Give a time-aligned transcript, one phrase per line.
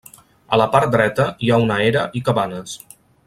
[0.55, 2.77] A la part dreta hi ha una era i cabanes.